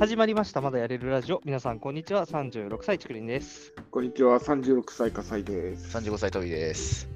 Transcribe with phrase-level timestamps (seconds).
[0.00, 0.62] 始まりました。
[0.62, 1.42] まだやれるラジオ。
[1.44, 2.24] 皆さん、こんにちは。
[2.24, 3.74] 36歳、ちくりんです。
[3.90, 5.94] こんにちは、36歳火災です。
[5.94, 7.06] 35歳飛びです。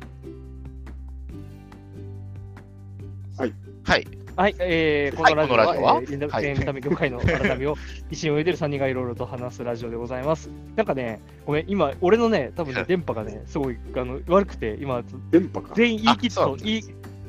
[3.39, 3.55] はい。
[3.85, 4.07] はい。
[4.37, 5.95] はい、えー、こはいのラジオは、このラジオは？
[6.03, 7.77] えーエンタはいエンタメ業界の 改めを
[8.11, 10.51] 一緒に泳いでる3人がいろいろと話すラジオでございます。
[10.77, 15.73] なんかね、ごめん、今、俺のね、多分ね、電波がね、すごいあの悪くて、今、電波か。
[15.75, 16.83] 全員言い切ったあそう言い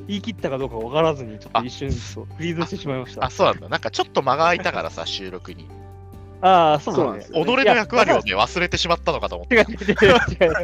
[0.08, 3.30] 言い切ったかどうか分からずに、ちょっと一瞬フリーズしてしまいましたあ、。
[3.30, 3.70] そうなんだ。
[3.70, 5.68] なんかちょっと間が空いたからさ、 収録に。
[6.42, 7.34] ああ、そうだねそうなんです。
[7.34, 9.56] よ己の役割をね、忘れてしまったのかと思って。
[9.56, 10.56] 違う違う違う違う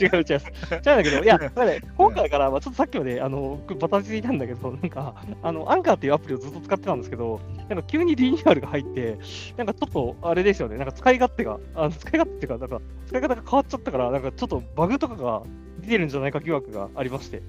[0.00, 9.18] 違う違う違う違うだけど、いや、 だからね今回から、まあ、ちょっとさっきまであのバタついたんだけど、なんか、あのアンカーっていうアプリをずっと使ってたんですけど、なんか急にリニューアルが入って、
[9.56, 15.42] なんかちょっとあれですよね、なんか使い勝手が、あの使い勝手っていうか、なんか使い方が変わっちゃったから、なんかちょっとバグとかが
[15.80, 17.42] 出てるんじゃないか疑惑がありまして、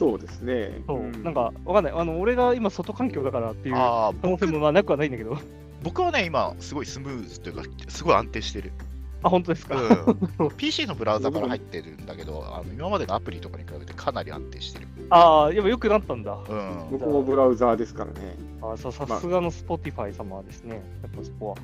[0.00, 0.80] そうですね。
[0.86, 5.36] そう、んなんかわかんない、あの俺が今、外環境だからっていうああ、可能性もまあなくはないんだけど、
[5.82, 8.72] 僕はね、今、すごいスムーズというか、すごい安定してる。
[9.22, 9.76] あ、本当ですか？
[10.38, 14.88] うん、 PC のブラウザから入ってるんだけど、あの今までのアプリとかに比べてかなり安定してる。
[15.10, 16.32] ああ、やっぱ良くなったんだ。
[16.48, 16.86] うん。
[16.92, 18.36] 僕もブラウザーですからね。
[18.62, 21.56] あささすがの Spotify 様ですね、やっぱそこは。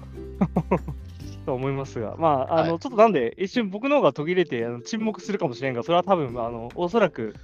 [1.47, 7.35] と思いますが、まあ、あの、はいちょっとなんで、一瞬僕の方が途切れてあの沈黙するかもしれんが、それは多分、あの、おそらく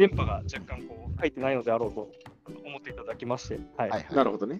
[0.00, 2.10] 電波が若干こう入ってないのであろうと
[2.64, 4.14] 思っていただきまして、はい、はいはい。
[4.14, 4.58] なるほどね。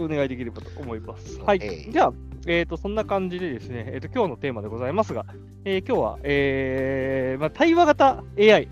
[0.00, 1.38] お願いできればと思います。
[1.40, 2.12] はい、じゃあ、
[2.46, 5.26] えー、とそんな感じでですね、えー、と今日のテーマでございますが、
[5.66, 8.68] えー今日は、えーまあ、対話型 AI、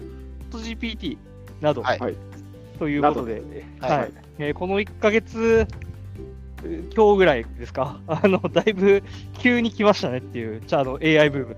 [0.50, 1.18] GPT
[1.60, 2.16] など、はいはい
[2.78, 3.42] ということで、
[3.80, 5.68] はいはいえーこの1ヶ月
[6.96, 9.02] 今日ぐらいですか、 あのだいぶ
[9.34, 11.56] 急に来ましたねっていう、じゃああの AI ブーム。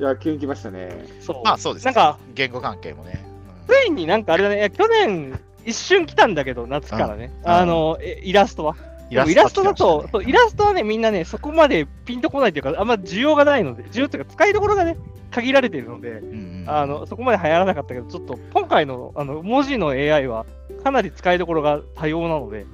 [0.00, 0.90] いや、急に来ましたね。
[1.20, 1.92] そうまあそうですね。
[1.92, 3.33] なんか、言語関係もね。
[3.66, 8.76] ついになんかあれだね、いや去年、一瞬来たんだけど、夏からね、うんあのえイラストは。
[8.88, 14.96] うんでもイラストだと、そうイラストはね、みんなね、そこまでピンとこないというか、あんま需要がないので、需要というか、使いどころがね、
[15.30, 16.22] 限られているので、
[16.66, 20.46] あのそこまで流行らなかったけど、ちょっと今回のあの文字の AI は、
[20.82, 22.66] かなり使いどころが多様なので、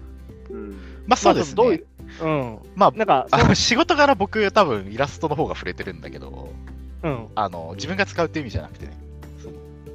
[0.51, 0.71] うん。
[1.07, 1.63] まあそうですね。
[1.63, 1.87] まあどういう。
[2.23, 6.53] うん、まあなんか、あの仕事柄僕多分イラストの方が触れてるんだけど、
[7.03, 8.93] うん、あの自分が使うって意味じゃなくてね、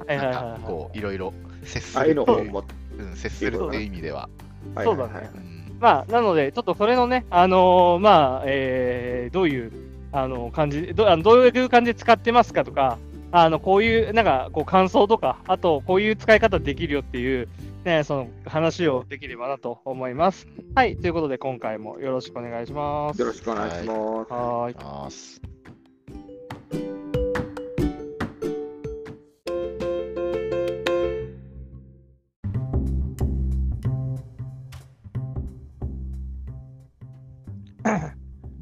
[0.06, 1.32] なんかこういろいろ
[1.64, 2.64] 接すあ、る絵の方も。
[2.98, 4.28] うん、接するっていう意味では。
[4.74, 5.30] はいそうだね
[5.78, 9.72] まあ、なので、ちょっとそれのね、あのーまあ、えーどういう、
[10.10, 12.98] あの感じど、あのどういう感じで使ってますかとか、
[13.30, 17.48] あのこういう、なんか、こう、感想とか、あと、こういう使い方できるよっていう、
[17.84, 20.46] ね、その話をできればなと思います。
[20.74, 23.20] はい、ということで、今回もよろしくお願いします。
[23.20, 23.88] よろしくお願いします。
[24.32, 25.55] はーい。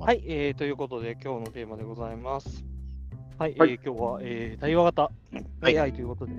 [0.04, 2.62] はい、えーということで、今日のテーマでございます。
[3.38, 3.70] はい、はい。
[3.70, 5.02] えー今日は、えー対話型
[5.62, 5.78] はい。
[5.78, 6.32] AI ということで、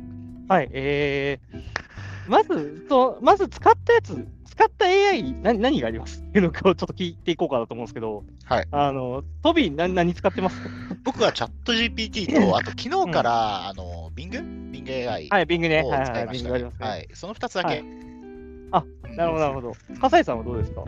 [0.48, 6.22] はい、えー、まず、そうまず使ったやつ、使った AI 何、何があります？
[6.22, 10.62] っ ていうのをちょっと聞いていこうかなと思うんですけど、はい、あの、トビー何、何使ってます？
[11.04, 14.30] 僕はチャット GPT と、あと昨日から、あの Bing?
[14.72, 15.82] Bing AI はい、ビングね。
[15.82, 16.44] をはいはい、使いましたね。
[16.44, 16.88] ビングありますね。
[16.88, 17.68] はい、その2つだけ。
[17.70, 17.86] はい
[18.72, 19.74] なるほど、なるほど。
[20.02, 20.84] 笠井さんはどうですか？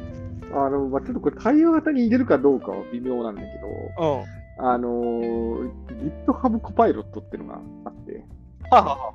[0.54, 3.68] あの、まあ、ちょっとこれ対応型に入れるかどうかは微妙なんだけど、
[3.98, 4.20] うん。
[4.20, 4.26] は
[4.60, 5.72] あのー、
[6.26, 8.26] GitHub コパイロットっていうのがあって、
[8.72, 9.14] ははは。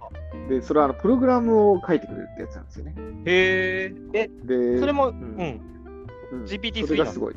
[0.48, 2.94] で、それはあのプログラムを書いてくれるってやつなんですよね。
[3.26, 4.10] へー。
[4.14, 5.60] え、で、それも、ううんん。
[6.32, 7.34] うん GPT-3 それがすごい。
[7.34, 7.36] い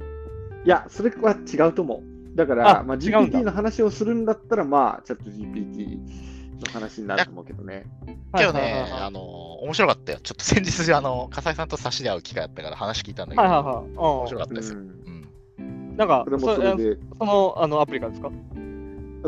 [0.69, 2.37] や、それは違うと思う。
[2.37, 5.99] だから、まあ、GPT の話をするんだったら、まあ、チャット GPT
[6.59, 7.85] の話になると思うけどね。
[8.33, 9.21] 今日ねあの
[9.63, 10.19] 面白かったよ。
[10.21, 13.75] ちょっと 先日、あの笠井さんと差しで会う機会あったから話聞いたんだけど、はいはいはい。
[13.97, 14.79] 面うん白かったですよ。
[14.79, 14.95] うんうん
[15.97, 18.29] なんかそれもそそれで、そのあのアプリからですか？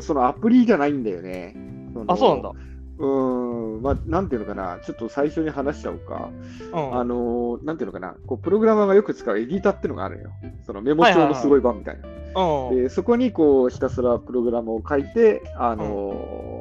[0.01, 1.55] そのアプリじゃないんだよね。
[1.93, 2.51] のあ、そうなんだ。
[2.99, 6.29] うーん、まあ、なんていうのかな、ちょっと最初に話しちゃおうか。
[6.73, 6.99] うん。
[6.99, 10.29] あのー、なんていうのかな、こうプログラマーがよく使うエディターっていうのがあるよ。
[10.65, 12.41] そのメモ帳のすごい版みたいな。
[12.41, 12.75] うん。
[12.83, 16.56] で、そこにこうひたすらプログラムを書いて、あのー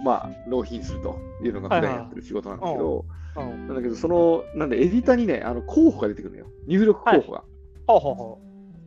[0.00, 3.04] まあ、納品するというのが普段やってる仕事なんだけど、
[3.36, 3.66] うん。
[3.66, 6.46] なんだけど、その、なんで、エディターにね、あの候補が出てくるのよ。
[6.66, 7.44] 入力候補が。
[7.86, 8.38] ほうほうほ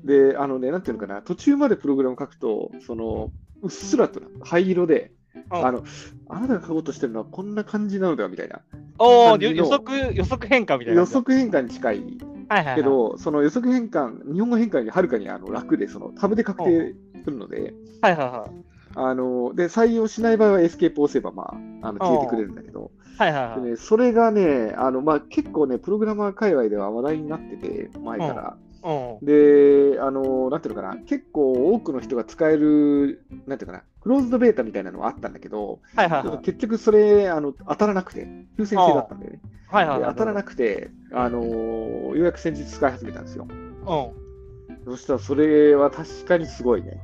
[0.04, 3.32] で、あのね、なんていうのかな、途中までプログラム書くと、その、
[3.62, 5.12] うっすらとな灰色で、
[5.50, 5.84] あの、
[6.30, 8.62] あなたが書こうとしてるのはこんな感じなのではみたいな。
[8.98, 11.02] お予測、予測変換みたいな。
[11.02, 12.18] 予測変換に近い
[12.50, 12.76] はいはいはい。
[12.76, 16.94] け、ど、その予測変換、日本語変換よりはるかにあの楽で、そのタブで確定
[17.24, 18.71] するので、はいはいはい。
[18.96, 23.62] あの、で、採用しない場合はエスケープを押せば、まあ、あの消えてくれるんだけど、はいはいはい。
[23.62, 28.58] でね、それがね、あの、まあ、結構ね、プログラマー界隈では話題になってて、前から。
[28.84, 28.92] う
[29.24, 29.26] ん。
[29.26, 36.38] で、あの、なんていうのかな、結構多くの人が使える、なんていうかな、クローズドベータみたいなのはあったんだけど、はいはいはい。
[36.40, 38.26] 結局それあの当たらなくて、
[38.58, 39.40] 抽選制だったんだよね。
[39.68, 40.10] はいはいはい。
[40.10, 43.48] で当たらなくて、あのようやく先日使い始めたんですよ。
[43.48, 44.86] うん。
[44.86, 47.00] そしたらそれは確かにすごいね。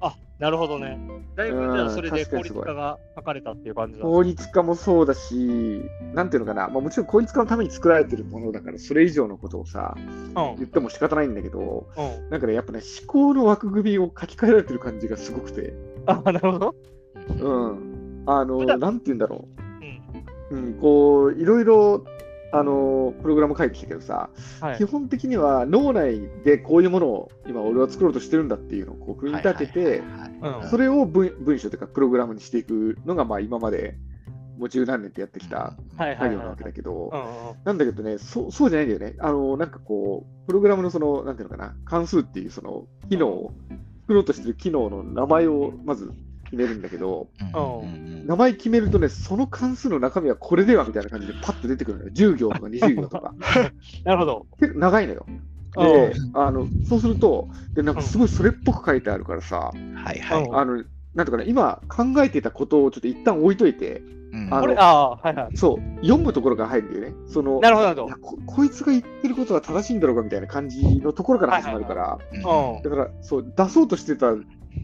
[0.00, 0.98] あ、なるほどね。
[1.36, 5.82] だいぶ、うんじゃあそれで効率化が図れたっていう感じなん効率化もそうだし、
[6.14, 10.34] なんていうのかな、まあ、もちろん効率化のために作られてるものだから、それ以上のことをさ、うん。
[10.34, 12.30] 言っても仕方ないんだけど、うん。
[12.30, 15.74] なんかね、やっぱね、思考の枠組みを書き換えられてる感じがすごくて、
[16.06, 16.74] あ、なるほど。
[17.38, 18.24] うん。
[18.26, 19.46] あの、なんて言うんだろ
[20.50, 20.58] うん。
[20.58, 20.62] う。
[20.62, 22.04] うん、こう、いろいろ、
[22.52, 24.30] あの、プログラム書いてきたけどさ、
[24.60, 24.84] はい基。
[24.84, 30.02] 本的には脳内でこういうものを今俺は作ろうとしてるんだっていうのをこう組み立てて、う
[30.66, 33.96] んそれを文文章というかプログラムにしていくのがまあ今まで
[34.58, 36.16] もう十何年ってやってきたはいはいはい。
[36.18, 37.10] 作業なわけだけど、
[37.64, 39.16] なんだけどねそう、そうじゃないんだよね。
[39.20, 43.52] あの、なんかこう、プログラムのその、なんていうのかな、関数っていうその機能を、
[44.02, 46.12] 作ろうとしてる機能の名前をまず
[46.50, 47.28] 決めるんだけど、
[48.26, 52.10] 名前決めるとね、その関数の中身はこれではみたいな感じでパッと出てくるのよ。
[52.12, 53.34] 10行とか20行とか。
[54.04, 54.46] なるほど。
[54.58, 55.26] 結構長いのよ。
[55.76, 60.48] で、あの、そうすると、で、なんかすごいそれっぽく書いてあるからさ、はいはい。
[60.52, 65.50] あの、なんとかね、今考えてたことをちょっと一旦置いといて、うんあのこれ、ああ、はいはい。
[65.54, 67.16] そう、読むところから入るんだよね。
[67.28, 72.74] その、なるほど、なるほいやここいつが言ってることは正しいんだろうかみたいな感じのところから始まるから、ど。
[72.74, 72.82] うん。
[72.82, 74.32] だから、そう、出そうとしてた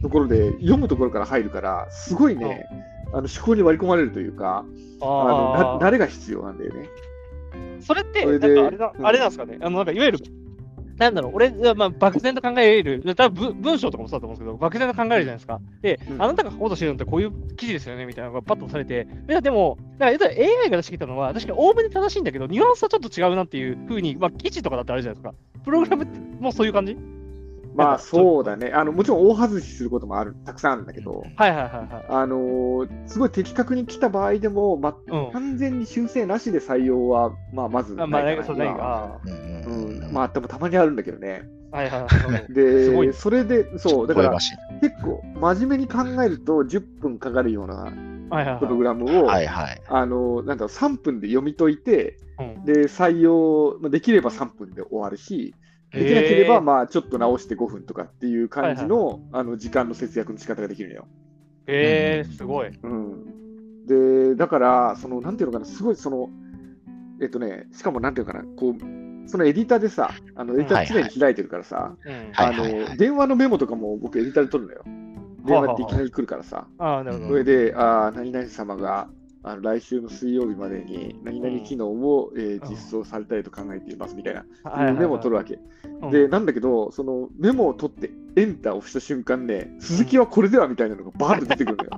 [0.03, 2.67] ところで、読むところから入るから、すごいね、
[3.13, 4.65] あの思考に割り込まれるというか、
[5.01, 6.89] あのあな慣れが必要なんだよね。
[7.81, 7.83] あ。
[7.83, 9.59] それって、なんかあれだ、うんあれなんですかね？
[9.61, 10.19] あの、なんかいわゆる、
[10.99, 15.61] なんだろう、俺、まあ、漠然と考える、多分文文章とかもそうだと思うんですけど、漠然と考えるじゃないですか。
[15.83, 25.35] で、うんあなたが書こうとしてるのってこういう記事ですよねみたいなのがパッとされて、いやでも、なんか AI が出してきたのは、確かにおおむね正しいんだけど、ニュアンスはちょっと違うなっていうふうに、まあ、記事とかだってあるじゃないですか。
[25.65, 26.97] プログラムってもうそういう感じ？
[27.85, 28.73] まあそうだね。
[28.73, 32.07] あのもちろん大外しすることもある、たくさんあるんだけど、はいはいはいはい。
[32.09, 35.31] あのーすごい的確に来た場合でも、まうん。
[35.33, 39.21] 完全に修正なしで採用は、まあ、まずないかな、あまあ、そうない今はが。
[39.25, 41.49] うん、まあ、でもたまにあるんだけどね。
[41.71, 42.47] はいはいはい。
[42.53, 47.93] で、それで、そう、だからまし結構、真面目に考えると、10分かかるような
[48.59, 49.83] プログラムを、はいはい。
[49.89, 55.55] あのなんだろう3分で読み解いて、うんで採用、まあできれば3分で終わるし、
[55.93, 61.07] できなければ、まあ、ちょっと直して5分とかっていう感じの,、あの時間の節約の仕方ができるのよ。
[61.67, 62.69] へえー、すごい。
[62.69, 66.29] うん、で、だから、その、なんていうのかな、すごい、その、
[67.21, 71.97] えっとね、しかもなんていうのかな、こう、そのエディターでさ、あのエディター常に開いてるからさ、
[72.37, 74.85] あの電話のメモとかも僕エディターで取るのよ。
[75.45, 76.69] 電話っていきなり来るからさ。
[76.79, 77.29] ああ、なるほど。
[77.31, 79.09] それで、あー何々様が
[79.47, 85.55] あの来週の水曜日までに何々機能を、えーうん実装されたいと考えていますみたいな、はいはいはいメモを取るわけ。
[86.03, 91.91] うんで、なんだけど、そのメモを取ってエンターを押した瞬間ね、鈴木はこれではみたいなのがバーッと出てくるのよ。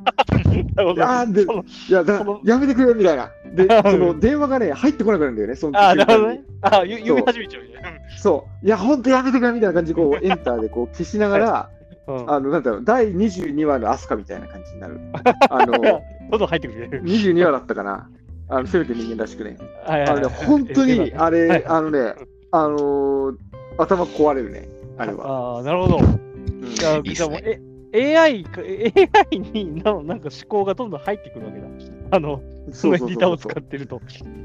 [1.05, 3.31] あーでいや、だやめてくれよみたいな。
[3.55, 6.41] で、うんその電話がね、入ってこなくなるんだよね、そのああ、瞬間に。
[6.61, 7.69] ああ、ゆ読み始めちゃうね。
[8.19, 8.67] そう。
[8.67, 11.71] いや、ほんとやめてくれみたいな感じで、こう、エンターでこう消しながら、
[12.09, 12.31] うん。
[12.31, 15.00] あの、なんだろう、第22話のアスカみたいな感じになる。
[15.50, 17.02] あの、 どんどん入ってくる。
[17.02, 18.10] 22話だったかな。
[18.48, 19.56] あの、 せめて人間らしくね。
[19.86, 22.14] はいはいはいあのね、本当に、あはいれ、あのね、
[22.50, 23.37] あのー
[23.80, 25.56] 頭壊れるね、あれは。
[25.56, 25.99] ああ、なるほど。
[25.99, 26.20] うん
[26.75, 27.40] じゃあ、いいっすねじゃあもう
[27.92, 31.66] え AI か、AI にななんか思考がどんどん入ってくるわけだ。
[32.11, 32.42] あの、
[32.73, 33.37] そそうそうのエディターを。
[33.37, 34.00] 使ってると。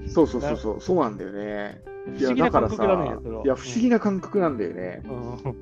[0.08, 1.82] そうそうそうそう、そうなんだよね。
[2.18, 2.76] いや、だからさ。
[2.84, 5.02] いや、不思議な感覚なんだよね。
[5.06, 5.56] うん。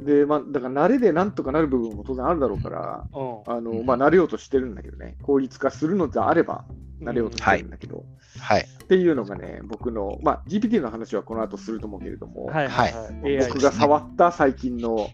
[0.00, 3.52] で、まあ、だから慣れでなんとかなる部分も当然あるだろうから、うん。
[3.52, 6.64] あの、まあ、慣れようとしてるんだけどね、効率化するのであれば、
[7.00, 8.04] 慣れようとしてるんだけど、
[8.38, 8.62] はい。
[8.62, 13.38] っていうのがね、僕の、まあ、GPT の話はこの後すると思うけれども、はいはいはい。
[13.38, 15.10] AI 僕が触った最近の、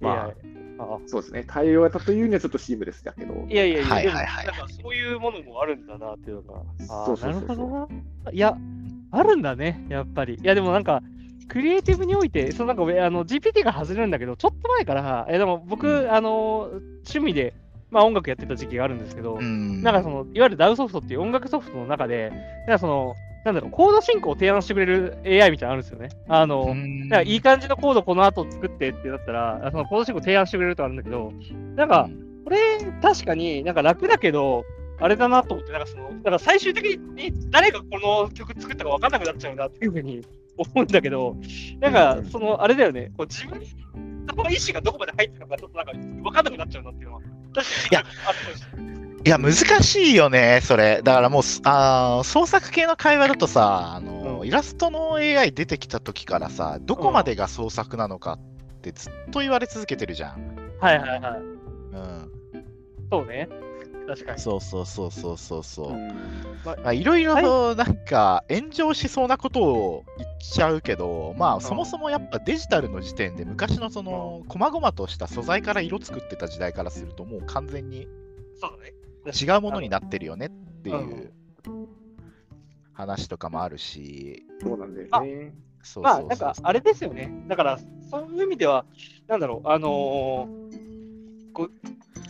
[0.00, 0.34] まあ AI。
[0.78, 6.62] あそうですね、対応型というにはちょっとシームレスだけど、いやいやいや、はいはいなんかそういうものもあるんだなっていうのが。
[6.88, 7.88] あーそうそうそうそうなるほど
[8.24, 8.32] な。
[8.32, 8.56] いや、
[9.12, 10.34] あるんだね、やっぱり。
[10.34, 11.00] いや、でもなんか、
[11.48, 16.10] クリエイティブにおいて、そのなんかあの GPT が外れるんだけど、ちょっと前から、えでも僕、うん。
[16.10, 16.70] あの
[17.04, 17.54] 趣味で、
[17.90, 19.82] まあ、音楽やってた時期があるんですけど、うん。
[19.82, 22.30] なんかその、いわゆる DAW ソフトっていう音楽ソフトの中で、
[22.66, 26.08] なんかその、なんだろう、コード進行を提案してくれる AI みたいなのあるんですよね。
[26.28, 26.74] あの、
[27.10, 31.32] かいい感じのコードこの後作ってってなったら、そのコード進行提案してくれるとあるんだけど、
[31.76, 32.08] なんか、
[32.44, 32.58] これ
[33.02, 34.64] 確かになんか楽だけど、
[35.00, 40.24] あれだなと思って、なんかその、だから最終的に誰がこの曲作ったか分かんなくなっちゃうなっていうふうに
[40.56, 41.36] 思うんだけど、
[41.80, 43.60] なんかその、あれだよね、こう自分
[44.36, 47.20] の意思がどこまで入ってるのかちょっとなんか分かんなくなっちゃうなっていうのは、
[47.54, 48.02] 確か
[48.80, 51.00] にいや難しいよね、それ。
[51.02, 58.38] だからもう、すあー創作系の会話だとさ、あのうんイラストの AI 出てきた時からさ、どこまでが創作なのかっ
[58.82, 60.76] てずっと言われ続けてるじゃん。
[60.78, 61.40] はいはいはい。
[61.40, 62.30] うん。
[63.10, 63.48] そうね。
[64.06, 64.38] 確かに。
[64.38, 65.92] そうそうそうそうそうそう。
[66.64, 78.08] まあ、いろいろなんか炎上しそうなことを言っちゃうけど、まあそもそもやっぱデジタルの時点で昔のその細々とした素材から色作ってた時代からするともう完全に
[79.26, 80.50] 違うものになってるよねっ
[80.82, 81.32] ていう
[82.92, 84.44] 話とかもあるし。
[84.60, 85.54] そうなんだよね。
[86.00, 87.44] まあなんかあれですよね。
[87.46, 87.78] だから
[88.10, 88.86] そういう意味では、
[89.28, 91.70] なんだろう、あのー、こう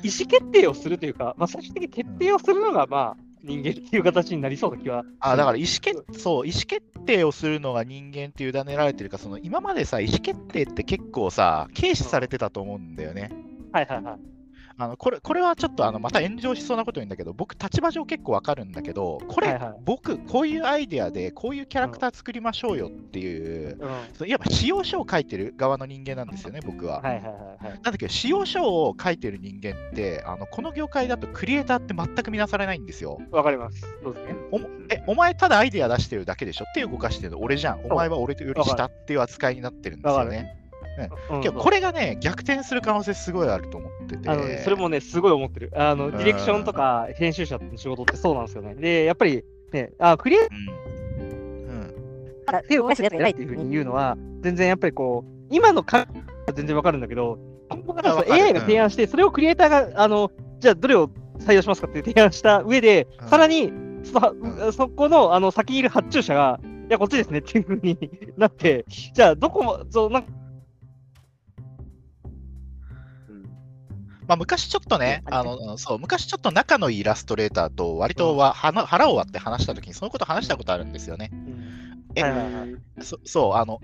[0.05, 5.03] 意思決定をするというか、まあ、最終的に決定をするのが、まあ、人間っていう形になりそうな気は。
[5.19, 13.31] あだから意思決そう意思決定をするのが人間って委ねられてるか、その今までさ、意思決定って結構さ、軽視されてたと思うんだよね。
[13.73, 14.34] はいはいはい。
[14.77, 23.79] あのこれこれはちょっとあのまた炎上しそうなこと言うんだけど、僕、立場上結構わかるんだけど、これ、はいはい、僕、こういうアイデアで、こういうキャラクター作りましょうよっていう、
[24.21, 27.01] うん、いわば使用書を書いてる側の人間なんですよね、僕は。
[27.01, 33.21] はいはいはいはい、なんだけど、使用書を書いてる人間って、あのこの業界だとクリエイターって全く見なされないんですよ。
[33.31, 33.81] わかります。
[34.03, 34.35] そうですね。
[34.51, 34.59] お
[34.91, 37.85] え、お前ただアイデア出してるだけでしょ手を動かしてるの俺じゃん。
[37.85, 40.64] お前は俺より下っていう扱いになってるんですよね。
[41.31, 44.29] うん、けどこれがね、逆転する可能性すごいあると思ってて。
[44.29, 45.73] あのそれもね、すごい思ってる。
[45.75, 48.75] あのディレクションとか編集者の仕事ってそうなんですよね。
[48.75, 50.49] で、やっぱりね、あクリエイ
[52.47, 57.39] ター、うん、手を動かすやつが偉いっていうふうに言うのは、全然やっぱりこう、今の感覚は全然わかるんだけそ
[57.71, 61.11] の AI が提案して、それをクリエイターが、あのじゃあどれを
[61.41, 63.73] 採用しますかって提案した上で、うん、さらに
[64.05, 67.99] その、そこのあの先にいる発注者が、いや、こっちですねっていうふうに
[68.37, 70.29] なって、じゃあ、どこも、そうなんか
[74.27, 81.31] まあ、昔ちょっとね、あのそう昔ちょっと仲のいいイラストレーターと割とは、うん、腹を割って話したときに、そのこと話したことあるんですよね。
[82.15, 82.23] え、
[83.03, 83.81] そそう、あの、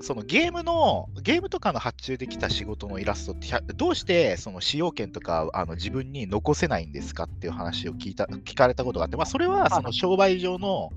[0.00, 10.90] そのゲームの、ゲームとかの発注できた仕事のイラストって、どうしてその使用権とかあの自分に残せないんですかっていう話を聞いた聞かれたことがあって、まあ、それはその商売上の、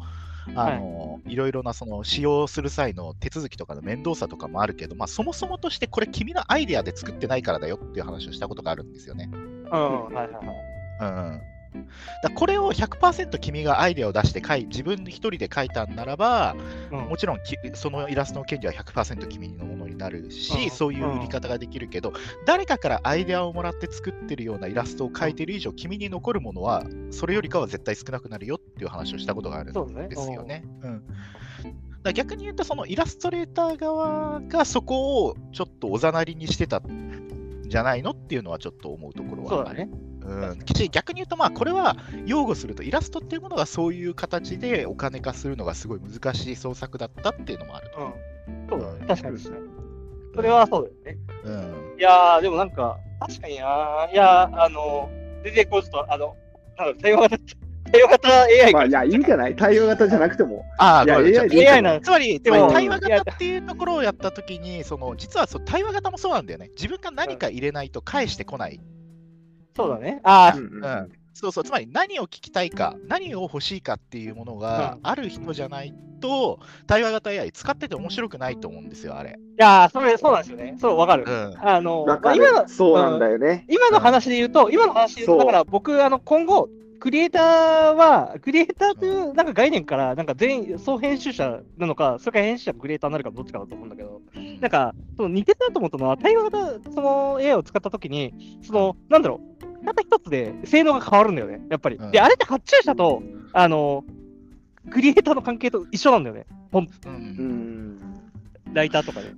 [0.56, 9.30] あの、はい、いろいろなその使用する際の手続きとかの面倒さとかもあるけど、まあ、そもそもとしてこれ君のアイデアで作ってないからだよっていう話をしたことがあるんですよね。
[9.32, 10.46] うん、はいはいはい。
[11.00, 11.57] うん
[12.24, 16.56] だこれを100%君がアイデアを出して書い自分一人で書いたんならば、
[16.92, 17.40] うん、もちろん
[17.74, 22.16] そのイラストの権利は100%君のものになるし、うん、そういう売り方ができるけど、うん、
[22.46, 30.44] 誰かからアイデアをもらって作ってるようなイラストを描いてる以上、君に残るものはそれよりかは絶対少なくなるよっていう話をしたことがあるんですよね。
[30.44, 30.64] うね。
[30.84, 31.04] うん。
[32.04, 39.90] だ逆に言うと、そのイラストレーター側がそこをちょっとおざなりにしてたんじゃないのっていうのはちょっと思うところはある、ね。
[40.28, 40.60] うん、
[40.92, 48.02] 逆に言うと、まあ、これは擁護すると、イラストっていうものがそういう形でお金化するのがすごい難しい創作だったっていうのもあると。
[48.02, 49.58] うん、そう、うん、確かにですね。
[50.36, 51.22] それはそうだよね。
[51.46, 55.10] うん、いやー、でもなんか、確かにな、いやあの、
[55.44, 56.36] 全然こうちょっと、あの、
[56.78, 57.38] なんだ対話型、
[57.92, 59.56] 対話型 AI まあ、いや、いいんじゃない？
[59.56, 60.66] 対話型じゃなくても。
[60.78, 66.70] ああ、いや AI, AI なつまり、でも対話型っていうところをやったときに、その、実はそう対話型もそうなんだよね。
[66.76, 68.82] 自分が何か入れないと返してこない。
[69.78, 70.20] そうだね。
[70.24, 79.38] ああ、うん、うんそうそう、つまり何を聞きたいか、何を欲しいかっていうものがある人じゃないと、対話型 AI 使ってて面白くないと思うんですよ、あれ。
[79.38, 80.76] いやそれ、そうなんですよね。
[80.82, 81.26] そう、わかる。
[81.28, 83.68] うん、あの、今の、そうなんだよね。
[83.70, 86.70] 今の話で言うと、今の話で言うと、だから僕、あの、今後、
[87.00, 94.22] クリエイターは、クリエイターというなんか概念から、なんか全員、総編集者なのか、それから編集者がクリエイターになるかどっちかだと思うんだけど、
[94.60, 101.98] なんか、その似てたと思ったのは、対話型、その AI を使ったときに、その、なんだろう、たった一つで性能が変わるんだよね、やっぱり。
[102.12, 103.22] で、あれって発注者と、
[103.54, 104.04] あの、
[104.92, 108.00] クリエイターの関係と一緒なんだよね、ほん、うん、
[108.74, 109.34] ライターとかで。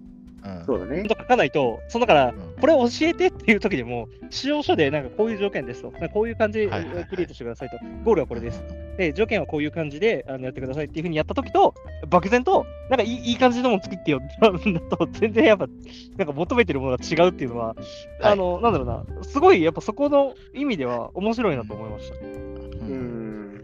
[0.66, 1.04] そうだね。
[1.08, 6.68] 書かないと、そのだから、これ教えてっていう時でも、使用書でなんかこういう条件ですと、こういう感じで
[7.10, 8.64] クリエイトしてくださいと、ゴールはこれです。
[8.98, 11.74] で、条件はこういう感じであのやってくださいっていうふうにやった時と、
[12.10, 14.52] 漠然と、なんかいいいい感じのもの作ってよだ
[14.98, 15.68] と、 全然やっぱ、
[16.18, 17.76] なんか求めてるものが違うっていうのは、
[18.22, 22.16] あの、なんだろうな、すごいやっぱそこの意味では面白いなと思いました。
[22.16, 23.62] うん。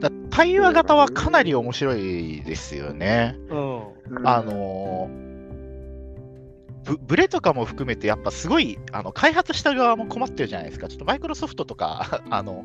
[0.00, 3.36] だ対話型はかなり面白いですよね。
[3.48, 3.80] うん。
[4.24, 5.35] あのー
[6.86, 10.88] ブブレとかも含めて、やっぱすごいあの開発した側も困ってるじゃないですか。
[10.88, 12.64] ちょっとマイクロソフトとか あの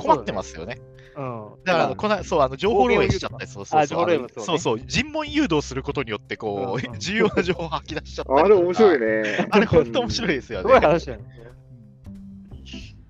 [0.00, 0.78] 困ってますよね。
[1.16, 9.46] うん、だからこのそうあの情報漏洩しちゃったり、そうそうそう、そうそう尋問誘導すすることによってこう、うんうん、 重要な情報を吐き出しちゃったあれ面白いね。
[9.50, 10.62] あれ本当面白いですよね。
[10.62, 11.24] すごい話だよね。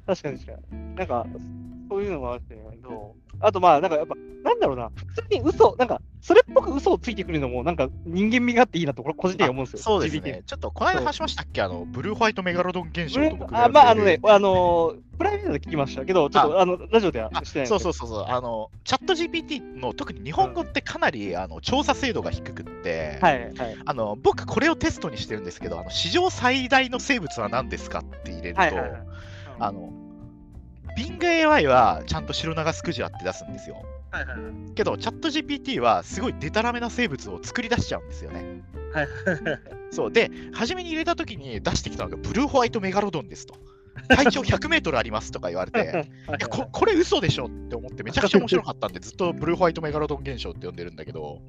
[0.07, 0.95] 確かに確かに。
[0.95, 1.26] なんか、
[1.90, 2.62] そういうのもあってね、
[3.40, 4.14] あとまあ、なんかやっぱ、
[4.45, 9.78] なんだろうな、普通に嘘、なんか、それっぽく嘘をついてくるのも、なんか人間味があっていいなと、これ個人的に思うんですよ。
[9.80, 10.42] そうですね。
[10.47, 11.62] ちょっと、この間話しましたっけ？
[11.62, 16.66] あの、ブルーホワイトメガロドン現象と僕あ、まあ、あのね、あのプライベートで聞きましたけど、ちょっと、あ。
[16.66, 23.76] の、ラジオではしてないそうそうそうそう、あの、チャット GPT の、特に日本語ってかなり、あの調査精度が低くって、はい、はい。
[23.85, 29.02] あの、僕、これをテストにしてるんですけど、あの、史上最大の生物は何ですかって入れると、はいはいはい、
[29.61, 30.08] あの、
[30.99, 33.76] Bing AI はちゃんと白長スクジラって出すんですよ。
[34.11, 38.62] はいはいはい、けど、チャット GPT はすごいデタラメな生物を作り出しちゃうんですよね。
[38.93, 39.09] はい
[39.90, 43.55] そうで、初めに入れたときに出してきたのがブルーホワイトメガロドンですと。
[44.09, 45.81] 体長100メートルありますとか言われて、
[46.29, 51.41] いやここれ嘘でしょって思ってめちゃくちゃ面白かったんで、ずっとブルーホワイトメガロドン現象って呼んでるんだけど、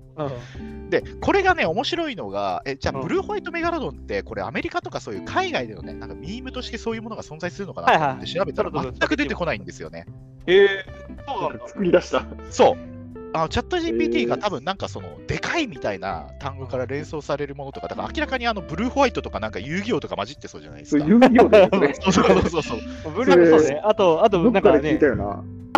[0.89, 10.05] で、これがね、面白いのが、えじゃあ、ブルーホワイトメガロドンって、これアメリカとかそういう海外でのね、なんかミームとしてそういうものが存在するのかなと思って調べたら、全く出てこないんですよね。
[10.47, 10.85] へえ
[11.27, 11.67] そうなんだ。
[11.67, 12.25] 作り出した。
[12.49, 12.88] そう。
[13.33, 21.05] あのチャット GPT が多分なんかそのでかいみたいな単語から連想されるものとか、だから明らかにあのブルーホワイトとかなんか遊戯王とか混じってそうじゃないですか。
[21.05, 21.95] 遊戯王だね。
[21.99, 22.79] そうそうそうそう。
[23.11, 23.81] ブルーそうね。
[23.83, 24.99] あと、あとなんかね。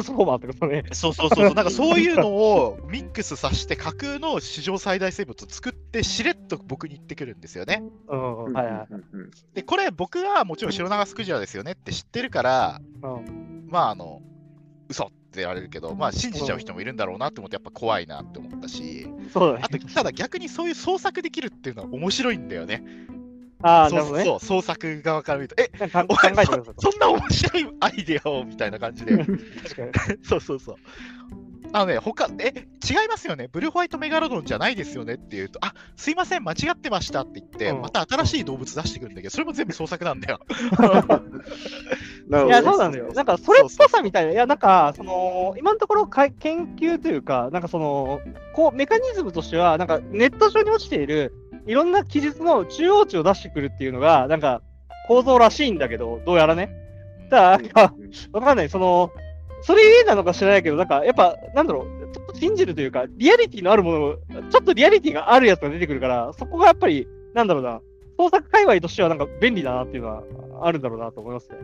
[0.03, 0.83] ソファーってことね。
[0.93, 1.53] そうそうそう。
[1.53, 7.83] なんかそういうのをミックスさせて架空の史上最大生物を作ってしれっと僕に言ってくるんですよね。
[8.07, 9.55] うん、はいはい。
[9.55, 14.21] で、これ僕はもちろん白長スクジラですよねって知ってるから、うん、まああの、
[14.91, 22.83] 嘘って言われるけど、まあ信じちゃう人もいるんだろうなって思ってやっぱ怖いなって思ったし、そうだね、あとただ逆にそういう創作できるっていうのは面白いんだよね。
[23.63, 29.25] ああ、そうね、そう創作側から見ると、え、考えてそそんな面白いアイデアをみたいな感じで。
[30.23, 30.75] そうそうそう。
[31.73, 33.47] あのね、他、え、違いますよね。
[33.51, 40.39] ブルーホワイトメガロドンじゃないですよねって言うと、あ、すいません、間違ってましたって言って、うん、また新しい動物出してくるんだけど、それも全部創作なんだよ。
[42.31, 43.11] いや、そうなんだよ。
[43.13, 48.21] なんか、それっぽさみたいな、いや、なんか、その、今のところか研究というか、なんかその、
[48.53, 51.33] こう、メカニズムとしては、なんか、ネット上に落ちている、
[51.67, 54.61] いろんな記述の中央値を出してくるっていうのが、なんか、
[55.07, 56.69] 構造らしいんだけど、どうやらね。
[57.29, 57.93] だから、
[58.33, 58.69] わかんない。
[58.69, 59.11] その、
[59.61, 64.15] それゆえなのか知らないけど、なんか、やっぱ、なんだろう、ちょっと信じるというか、リアリティのあるものを、
[64.49, 67.81] ちょっとリアリティがあるやつが出てくるから、そこがやっぱり、なんだろうな、
[68.17, 70.23] 創作界隈としてはなんか便利だなっていうのは
[70.61, 71.57] あるんだろうなと思いますね。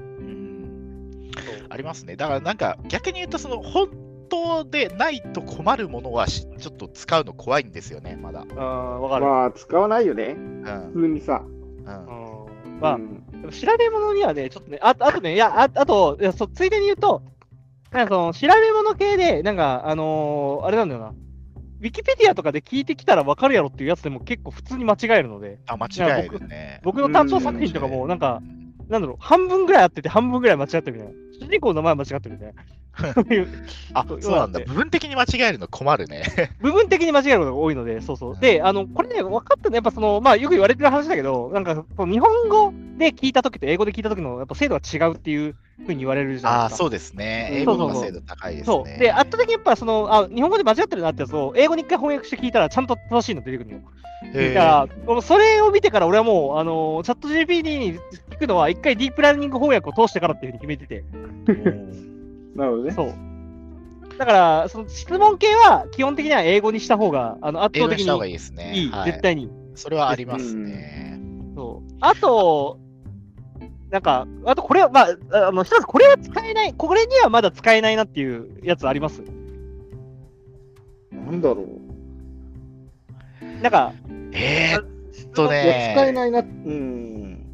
[1.69, 2.15] ありますね。
[2.15, 3.89] だからなんか逆に言うと、その本
[4.29, 8.45] 当でないと困るものはちょっと使うの怖いんですよね、まだ。
[8.55, 9.25] あわかる。
[9.25, 10.35] まあ、使わないよね。
[10.37, 11.43] うん、普通にさ。
[11.45, 12.37] うん。
[12.79, 17.21] まあ、うん、調べ物にはね、ちょっとね、ああとね、いや、ああといやそ、ついでに言うと、
[17.91, 21.13] なんかその調べ物系で、なんか、あのー、あれなんだよな。
[21.79, 25.59] ウィキペディアとかで聞いてきたら分かるやろっていうやつでも結構普通に間違えるので。
[25.67, 25.89] あ、間違
[26.25, 26.81] えるね。
[26.83, 28.41] 僕の担当作品とかも、なんか、
[28.89, 31.13] なんだろう、半分ぐらいあってて、半分ぐらい間違ってるみたいな。
[31.39, 32.63] 主人公の名前間違ってるみたいな。
[33.93, 34.59] あ、そうなんだ。
[34.61, 36.23] 部分的に間違えるの困るね。
[36.59, 38.37] 部分的に間違えることが多いので、そうそう。
[38.39, 39.75] で、あの、これね、分かったね。
[39.75, 46.75] やっぱその、まあ、よく言われてる話だけど、なんか、日本語で聞いたときと英語で聞いたときの、やっぱ精度が違うっていうふうに言われるじゃないですか。
[46.75, 47.49] あそうですね。
[47.51, 48.73] 英語の精度高いですね。
[48.73, 53.81] そうで、圧倒的にやっぱそのあ、日本語で間違ってるなってやつを、英語に一回翻訳して聞いたら、ちゃんと正しいの出てくるのよ。
[54.53, 57.99] だから、それを見てから俺はもう、あのチャット GPT に
[58.31, 61.03] 聞くのは、一回ディープラーニング翻訳を通してからっていうふうに決めてて。
[62.55, 62.91] なるほどね。
[62.91, 63.13] そう。
[64.17, 68.25] だから、その質問系は基本的には英語にした方が、あの圧倒的にいい。
[68.25, 68.71] いいですね。
[68.73, 69.51] いい、絶対に。
[69.75, 71.19] それはありますね。
[71.55, 71.97] そう。
[72.01, 72.79] あと、
[73.89, 79.21] なんか、あとこれは、まあ、あの、一つこれは使えない、これにはまだ使えないなっていうやつあります？
[81.11, 81.63] なんだろ
[83.41, 83.61] う。
[83.61, 83.93] なんか、
[84.33, 85.93] えー、っとね。
[85.95, 87.45] 使えないな、うん。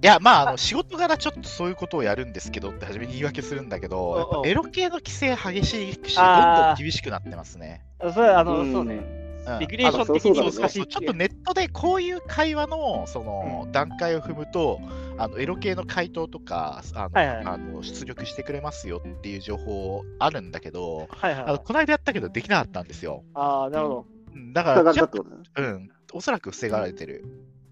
[0.00, 7.82] いや、まあ、あの仕事柄ちょっとそういうことをやるんですけどって初めに言い訳するんだけど、エロ系の規制激しいし、どんどん厳しくなってますね。
[8.14, 9.27] それ、あの、そうね。
[9.58, 14.80] レギュレーション的に難しいちょっとネットでこういう会話のその段階を踏むと、
[15.16, 23.24] あのエロ系の回答とかあの、はいはい、あの出力してくれますよっていう情報あるんだけど、はいはい、あのこの間やったけどできなかったんですよ。
[23.34, 24.06] ああ、なるほど。
[24.52, 27.24] だから、うん、おそらく防がれてる。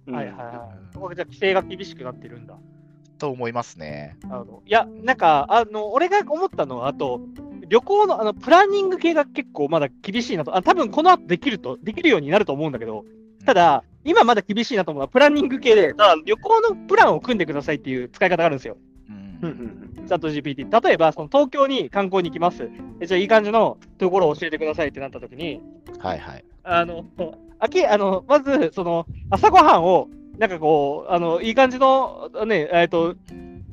[0.06, 0.98] はいはいはい。
[0.98, 2.56] うん、じゃ規制が厳しくなってるんだ。
[3.18, 4.16] と思いますね。
[4.24, 7.20] あのいや、なんか、あの俺が思ったのは、あと、
[7.68, 13.04] 旅行のあのプランニング系が結構まだ厳しいなと、あ多分この後できると、できるようになると思うんだけど、
[13.44, 18.76] ただ、今まだ厳しいなと思うのは、プランニング系で、ただ旅行のプランを組んでくださいっていう使い方があるんですよ。
[19.40, 20.86] チャット GPT。
[20.86, 22.68] 例えば、その東京に観光に行きます。
[23.04, 25.60] じゃあ、いい感じのところを教えてくださいってなったときに、
[25.98, 26.44] はいはい。
[26.62, 27.04] あの、
[27.58, 33.16] あきあのまず、その、朝ごはんを、なんかこう、あの、いい感じの、ね、えっ、ー、と、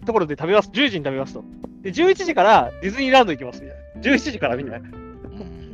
[0.05, 0.69] ところで食べます。
[0.69, 1.43] 10時に食べますと。
[1.81, 3.82] で、11時からディズニーランド行きますみたいな。
[4.03, 4.81] 11時からみたい？
[4.81, 4.89] な。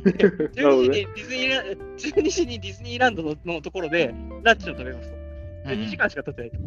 [0.00, 5.16] 12時にディズニーランド、12時にディズニーランドののところでランチを食べますと。
[5.68, 6.58] で2時間しか経ってないと。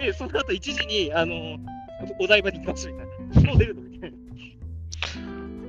[0.00, 1.56] で、その後1時に、あの、
[2.20, 3.50] お台場に行きますみたいな。
[3.50, 4.16] もう出るのみたいな。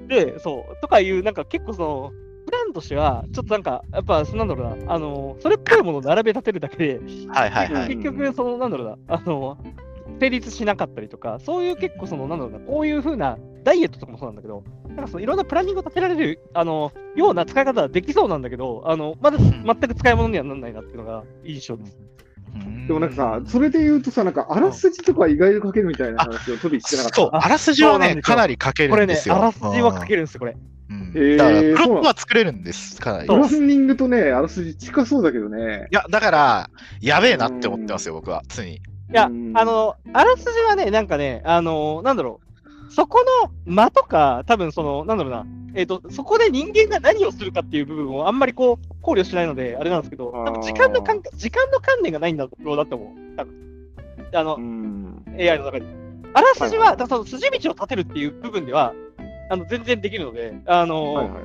[0.07, 2.11] で、そう、とかいう、なんか結構その、
[2.45, 9.57] プランとしては、ちょっとなんか、やっぱ、なんだろうな、あの、それっぽいものを並べ立てるだけで、はいはいはい、結局、その、なんだろうな、あの、
[10.19, 21.97] 成立しなかったりとか、そういう結構その、なんだろうな、こういうふうな、ダイエットとかもそうなんだけど、なんかそのいろんなプランニングを立てられるあのような使い方はできそうなんだけど、あのまだ全く使い物にはならないなっていうのが印象です。
[22.87, 27.15] でもなんかさ、それで言うとさ、なんかあらすじとか意外と書けるみたいな話をトビしてなかった。
[27.15, 29.35] そう、あらすじはね、かなり書けるんですよ。
[29.35, 30.57] これね、あらすじは書けるんですよ、これ。
[30.89, 33.27] うん、えー、だから、プロットは作れるんです、かなり。
[33.27, 35.87] プランニングとね、あらすじ近そうだけどね。
[35.91, 36.69] いや、だから、
[36.99, 38.75] やべえなって思ってますよ、僕は、常に。
[38.77, 38.79] い
[39.11, 42.48] や、あの、あらすじはね、なんかね、あの、なんだろう、
[42.89, 53.37] そこの間とか、多分その、なんだろうな、えっ、ー、と、そこで人間が何をするかっていう部分をあんまりこう、考慮しないので、あれなんですけど、多分時間の感時間の観念がないんだろうなって思う。
[53.37, 53.53] 多分。
[54.33, 54.57] あの、
[55.37, 55.85] AI の中に。
[56.33, 58.93] あらすじは、はい、その筋道を立てるっていう部分では、
[59.51, 61.39] あの全然できるので、あの、はいはいは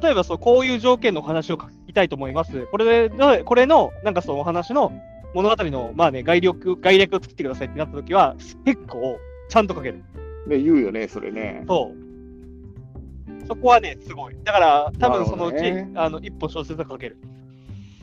[0.00, 2.66] い、例えばそう、こういう条件のお話を書きたいと思います。
[2.66, 4.92] これで、これの、なんかそのお話の
[5.34, 10.02] 物語の、まあね、概略、概略を作ってくださいってなったときは、結構、ちゃんと書ける。
[10.46, 11.64] ね、言うよね、それね。
[11.66, 13.46] そう。
[13.46, 14.36] そこはね、すごい。
[14.44, 17.18] だから、多分そのうち、ね、あの一歩小説が書ける。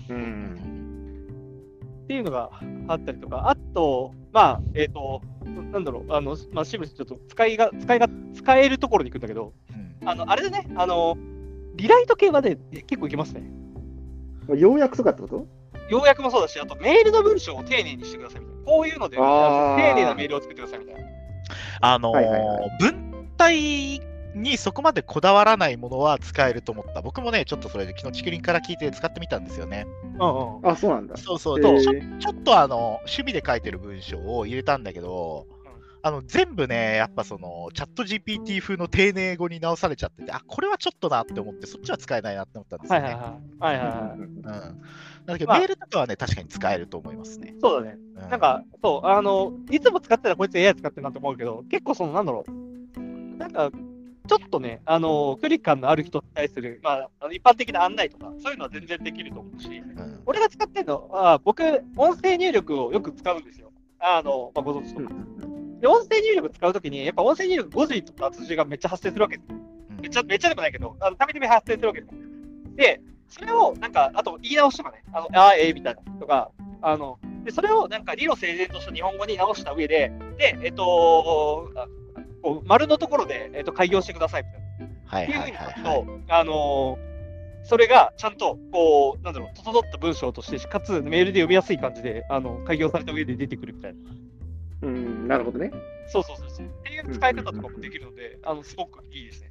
[0.09, 0.55] うん。
[2.03, 2.49] っていうのが
[2.87, 5.21] あったりとか、あと、まあ、えっ、ー、と、
[5.71, 9.53] なんだろう、あの、まあ、シムちょっと使いが、使いが、使えるところに行くんだけど、
[10.01, 11.17] うん、あの、あれでね、あの、
[11.75, 13.43] リライト系はね、結構いけますね。
[14.55, 15.47] 要約とかってこと？
[15.89, 18.63] 要約もそうだし、あとメールの文章を丁寧にしてくださいみたいな。
[18.63, 19.23] こういうので、丁
[19.95, 21.18] 寧なメールを作ってくださいみたいな。
[21.81, 24.01] あのーはいはいはい、文体
[24.35, 27.01] にそこまでこだわらないものは使えると思った。
[27.01, 29.87] 僕もね、ちょっとそれで昨日、チクリンから聞いて使ってみたんですよね。
[30.19, 31.17] うんうん、あ、そうなんだ。
[31.17, 31.59] そうそう。
[31.59, 35.47] ちょちょっとあの趣味で書いてる文章を入れたんだけど、
[36.01, 43.05] あの全部ね、やっぱそのチャット GPT 風の丁寧語に直されちゃってて、あこれはちょっとなって思って、そっちは使えないなって思ったんですよね。
[43.05, 43.33] はいはいはい。
[43.59, 44.19] はいはいはい。
[44.19, 44.81] うん。
[45.33, 47.55] だけど、メールとかはね、確かに使えると思いますね。
[47.61, 47.97] そうだね。
[48.15, 53.37] うん、なんか、そう、あの、いつも使ってたらこいつ AI 使ってるなと思うけど、結構その、なんだろう。
[53.37, 53.71] なんか、
[54.29, 61.63] ちょっとね、あの距離感のある人に対する、まあ、一般的な案内とか、そういうのは全然できると思うし、うん、俺が使ってるのは、僕、
[61.97, 63.71] 音声入力をよく使うんですよ。
[63.99, 65.09] あの、まあ、ご存知とか。
[65.81, 69.49] で、音声入力使うときに、やっぱ音声入力5時とか数字がめっちゃ発生するわけです。
[70.01, 72.13] めっちゃ、めっちゃでもないけど、あのたびたび発生するわけです。
[72.75, 80.83] で、それを、なんか、あと言い直しとかね、あの、ああ、ええー、みたいなとか、あの、で、それをなんか理路整然とした日本語に直した上で、で、えっと、
[82.41, 84.69] こう丸のところで、えっと、開業してくださいみたいな。
[85.05, 93.99] はいはいはいはい、あのー、それがちゃんとこうなんだろう整った文章としてかつメールで読みやすい感じであの開業された上で出てくるみたいな。
[94.81, 95.71] うんなるほどね。
[96.07, 96.65] そうそうそうそう。
[96.65, 99.49] っていう使い方とかもできるので、うん、あのすごくいいですね。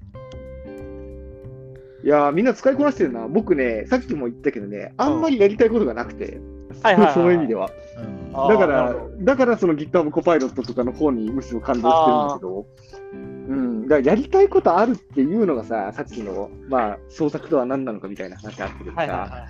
[2.05, 3.27] いやみんな使いこなしてるな。
[3.29, 6.41] 僕ね、さっきも言ったけどね、あんまりやりたいことがなくて、
[6.83, 7.71] はいはいはい、 その意味では。
[7.97, 12.67] うん、だから、だからその GitHub コパイロットとかの方にむしろ感動してるんだけど、
[13.13, 19.47] うん、だからやりたいことあるっていうのがさ、さっきの、まあ、創作とは何なのかみたいな話あったけどさ、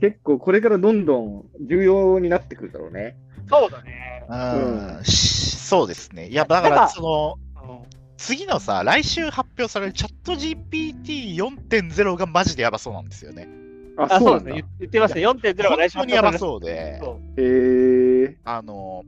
[0.00, 3.16] 結構これからどんどん重要になってくるだろうね。
[3.50, 4.24] そうだね。
[4.28, 6.28] うん、そうですね。
[6.28, 7.34] いや、だから、その、
[8.18, 13.48] 次のさ、来週発表されるチャット GPT4.0 がマジでやばそうなんですよね。
[13.96, 14.64] あ、そうですね。
[14.80, 15.20] 言ってました。
[15.20, 15.98] 4.0が来週発表される。
[15.98, 16.70] 本当にやばそうで。
[16.70, 18.36] へえー。
[18.44, 19.04] あの、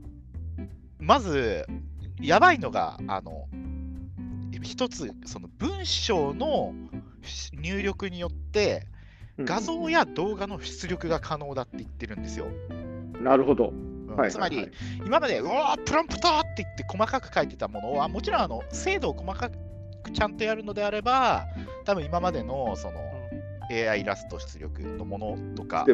[0.99, 1.65] まず、
[2.21, 3.47] やばいのが、あの、
[4.61, 6.73] 一つ、その文章の
[7.53, 8.87] 入力によって、
[9.39, 12.47] 画像や動画の出力が可能だって言ってるんですよ。
[13.21, 13.73] なるほど。
[14.15, 14.69] はい、つまり、
[15.05, 21.45] 今まで、うわプランプターって言って細かく書いてたものは、もちろんあの精度を細かくちゃんとやるのであれば、
[21.85, 22.99] 多分今までのその
[23.71, 25.85] AI イラスト出力のものとか、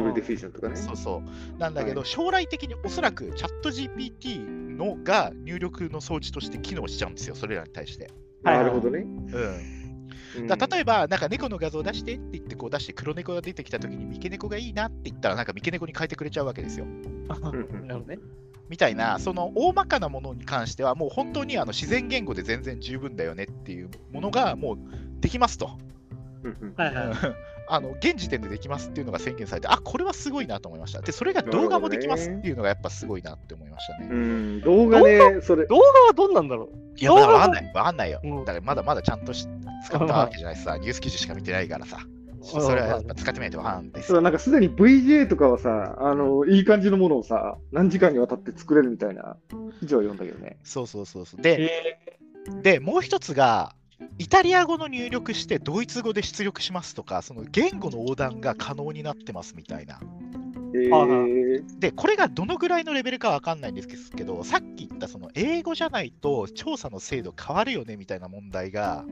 [0.76, 1.22] そうそ
[1.56, 1.58] う。
[1.58, 8.10] なんだけど、はい、将来的におそらくチャット GPT のが入力の装置として機能しちゃうんですよ、それらに対して。
[8.42, 9.00] なるほどね。
[9.00, 9.77] うん
[10.46, 16.86] だ例えば、なんか猫の画像を出してって言ってこう出して黒猫が出てきたときに三毛猫がいいなって言ったらなんか三毛猫に変えてくれちゃうわけですよ。
[17.28, 18.18] なるほどね。
[18.68, 24.78] みたいな、その大まかなものに関してはもう本当にあの自然言語で全然十分だよねっていうものがもう
[25.20, 25.78] できますと。
[27.70, 31.00] あの現時点でできますっていうのが宣言されて、あこれはすごいなと思いました。
[31.00, 34.08] で、それが動画もできますっていうのがやっぱすごいなって思いましたね。
[34.10, 35.66] うん、動画で、それ。
[35.66, 36.98] 動画はどんなんだろう？
[36.98, 37.72] いや、まだわかんない。
[37.74, 38.20] わかんないよ。
[38.22, 39.46] だからまだまだちゃんとし
[39.86, 41.98] 使ったわけじゃないさ、ニュース記事しか見てないからさ。
[42.40, 44.18] それは使ってみないとわかんないです。
[44.20, 49.36] なんかすでに VJ とかはさ、あの、いい感じのものをさ、何時間にわたって作れるみたいな
[49.80, 50.56] 記事を読んだけどね。
[50.62, 51.42] そうそうそうそう。
[51.42, 51.98] で、
[52.62, 53.74] で、もう一つが、
[54.18, 60.00] イタリア語の入力してドイツ語で出力しますとか、その言語の横断が可能になってますみたいな。
[60.74, 69.04] えー、で、これがどのぐらいのレベルかわかんないんですけど、さっき言ったその英語じゃないと調査の精度変わるよねみたいな問題が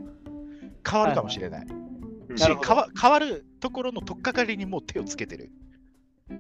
[0.89, 1.67] 変わるかもしれない。
[2.37, 5.51] し変わるところの取っかかりにもう手をつけてる。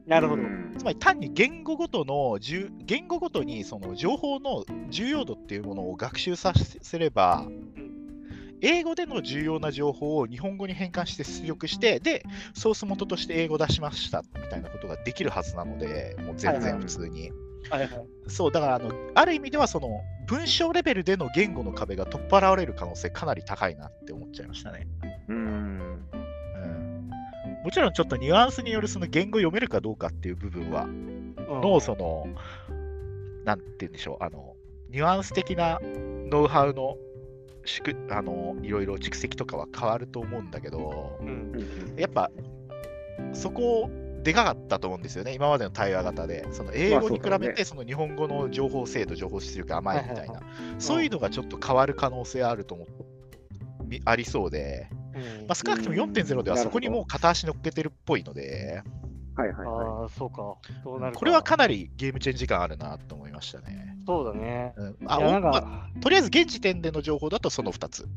[0.06, 0.42] なるほど。
[0.78, 2.38] つまり単に言語ごとの
[2.84, 7.46] 言語ごとにその情報の重要度っていうものを学習させれば、
[8.60, 17.30] 英語での重要な情報を日本語に変換して出力して、で、ソース元として英語出しましたみたいなことができるはずなので、もう全然普通に。
[17.68, 17.90] はいはい、
[18.28, 19.88] そう、だからあの、ある意味ではその
[20.26, 24.86] 文章レベルでの言語の壁が取っ払われる可能性かなり高いなって思っちゃいましたね。
[25.28, 25.36] うん。
[25.36, 27.10] うん、
[27.64, 32.26] もちろんちょっとニュアンスによるその言語読めるかどうかっていう部分は、のその、
[33.44, 34.54] なんて言うんでしょう、あの、
[34.90, 35.80] ニュアンス的な
[36.30, 36.96] ノウハウの
[37.66, 42.30] しくあのいろいろ蓄積とかは変わると思うんだけど、うん、やっぱ
[43.32, 43.90] そこ
[44.22, 46.46] でかかったと思うんですよね、今までの対話型で。
[46.50, 50.40] その英語に比べてその日本語の情報精度、情報出力甘いみたいな、
[50.78, 52.86] そういうのがちょっと変わる可能性あると思
[54.04, 54.88] ありそうで、
[55.46, 58.82] まあ、少なくとも4.0ではそこにもう片足乗っけてるっぽいので、
[59.36, 60.56] はいはいはい、ああ、そうか。
[60.82, 63.95] そうなるこれはかなりゲームチェンジ感あるなと思いましたね。
[64.06, 64.72] そうだね。
[64.76, 68.08] うん、あなんか、まあ、とりあえず現時点での情報だとその2つ。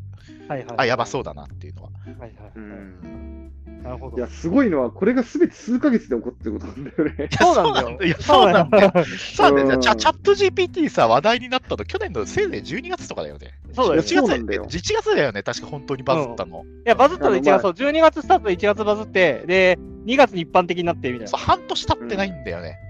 [0.48, 1.90] はいはい、あ、やばそうだなっていうのは。
[1.90, 3.52] はいはい、うん
[3.84, 4.18] なるほど。
[4.18, 7.30] いや、すごいのは、これがすべて数ヶ月で起こってることなんだよね。
[7.40, 8.16] そうなんだよ。
[8.20, 8.94] そうなんだよ。
[9.36, 9.80] そうなんだよ。
[9.80, 13.54] チャット GPT さ、話題になったの、去年のせいぜい12月とかだよね。
[13.74, 14.02] そうだよ。
[14.02, 14.66] 1月だよ。
[14.66, 16.64] 1月だよね、確か本当にバズったの。
[16.86, 21.28] いや、バズったの1月、そう、12月スタートで1月バズって、で、2月に一般的になってみたいな。
[21.28, 22.89] そう、半年経ってないんだよね。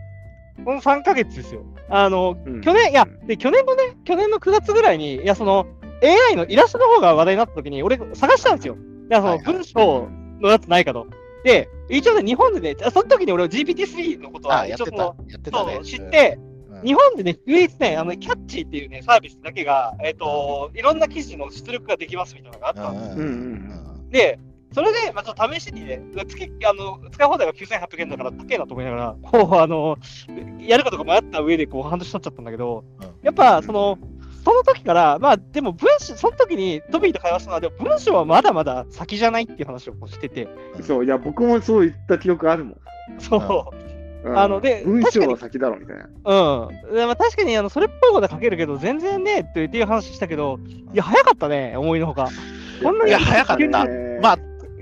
[0.65, 1.63] この3ヶ月ですよ。
[1.89, 5.67] あの、去年、いや、で、去年のね、去年の9月ぐらいに、いや、その、
[6.03, 8.75] AI のイラストの方が話題になった時に、俺、探したんですよ。
[9.09, 10.07] いや、その、文章
[10.39, 11.07] のやつないかと。
[11.43, 15.15] で、一応ね、日本でね、その時に俺は GPT-3 のことは、一応その、
[15.51, 16.37] そう知って、
[16.83, 23.99] 日本でね、唯一ね、あの、キャッチっていうね、サービスだけが、えっ、ー、と、いろんな記事の出力ができますみたいなのがあったんですよ。
[24.09, 24.39] で、
[24.73, 29.97] それで、まあ、ちょっと試しにね、月あの使い放題が9800円だから高えなと思いながら、こう、あの、
[30.59, 32.83] やるかとか迷った上で、こう、半年経っちゃったんだけど、
[33.23, 33.97] やっぱ、その、
[34.43, 40.47] その時から、まあでも文章、その時にトビーと会話したのは、でも文章はまだまだ先じゃないっていう話をしてて。
[40.81, 42.77] そう、いや、僕もそう言った記憶あるもん。
[43.19, 43.75] そう。
[44.21, 46.03] うん、あので文章は先だろみたいな。
[46.03, 46.93] うん。
[46.93, 50.59] でまあ、確かにあのそれっぽいことは書けるけど、全然ねっていう話したけど、
[50.93, 52.29] いや、早かったね、思いのほか。
[52.81, 53.85] こんなに早かった。
[54.21, 54.37] まあ、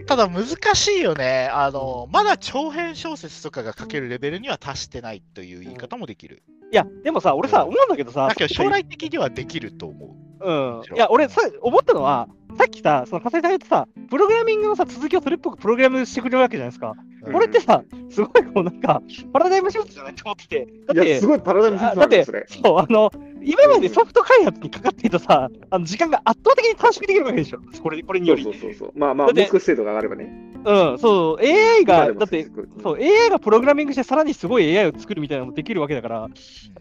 [0.07, 1.49] ただ難しいよね。
[1.51, 6.43] あの、まだ長編小説とかが書けるレベルには達してないという言い方もできる。
[6.71, 10.49] いや、でもさ、俺さ、思うんだけどさ、だけど将来的にはできると思う。
[10.49, 10.51] う
[10.93, 10.95] ん。
[10.95, 16.95] いや、俺さ、思ったのは、さっきさ、その笠井さん言ってさ、プログラミングのさ、続きをそれっぽくプログラムしてくれるわけじゃないですか。
[17.23, 19.01] うん、これってさ、すごいこうなんか、
[19.33, 20.67] パラダイムシフトじゃないと思ってて。
[20.87, 23.11] だって、すごいパラダイムシフトだって、そう、あの、
[23.43, 27.59] 今までソフト開発にかかっていたさ、あの時間が圧倒的に短縮できるわけでしょ。
[27.81, 28.43] これこれにより。
[28.43, 30.47] そうそうそうまあまあ、もう少し精度が上がればね。
[30.65, 32.47] うん、そう、AI が、だって、
[32.83, 36.29] そう、AI がプログラミングして、さらにすごい AI を作るみたいなのもできるわけだから、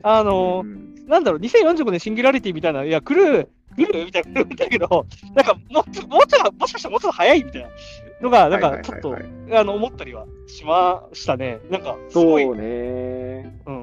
[0.03, 7.69] あの、うん、なんだろう、2045年シンギュラリティみたいな、いや、来る、来るみたいな、だけど、 なんかもう、もうちょっと、もしかしたらもうちょっと早いみたいな
[8.23, 9.17] のが、なんかちょっと、
[9.53, 11.61] あの、思ったりはしましたね。
[11.71, 13.57] なんか、そうね。
[13.67, 13.76] うん。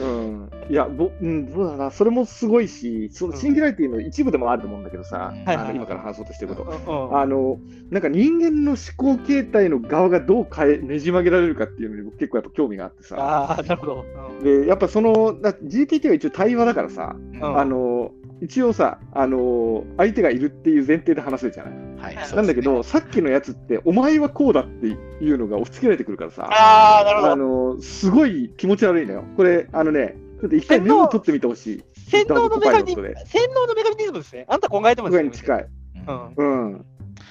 [0.00, 7.58] うん、いや、ぼうん、そうだな、それもすごいし、そのシンギュラリティの一部でもあると思うんだけどさ、うん、あの今から話そうとしてること、あの、
[7.90, 14.04] なんか人間の思考形態の側がどう変え、ねじ曲げられるかっていうのに結構やっぱ興味があってさ、あなるほど。
[14.42, 21.72] で、やっぱその、GPT は一応対話だからさ、あの、一応さ、あの相手がいるっていう前提で話せるじゃない。
[22.04, 24.96] はい、なんだけど、ね、さっきのやつって、お前はこうだってい
[25.32, 29.24] うのが押し付けられてくるからさ、あなるほどあのすごい気持ち悪いのよ。
[29.36, 31.84] これ、あのね、ちょっと一回メモ取ってみてほしい。
[32.10, 33.02] 洗脳のメカニ洗
[33.54, 34.44] 脳のメカニズムですね。
[34.48, 35.22] あんた考えてますね。
[35.22, 35.66] に近い。
[36.06, 36.74] うん。
[36.74, 36.76] う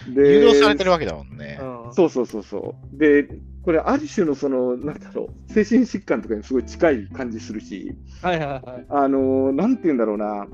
[0.10, 1.60] ん、で誘導されてるわけだもんね。
[1.62, 2.98] うん、そうそうそうそう。
[2.98, 3.28] で、
[3.64, 8.86] これ、ある種のその、なんだろう、精神疾患とかにすごい近い感じするし、はいはいはい。
[8.90, 10.48] あの、なんて言うんだろうな、